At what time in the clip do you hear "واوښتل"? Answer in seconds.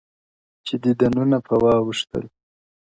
1.63-2.23